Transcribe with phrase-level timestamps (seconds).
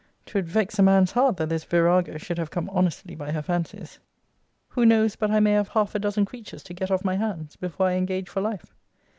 [0.25, 3.99] 'Twould vex a man's heart, that this virago should have come honestly by her fancies.
[4.69, 7.55] Who knows but I may have half a dozen creatures to get off my hands,
[7.55, 8.73] before I engage for life?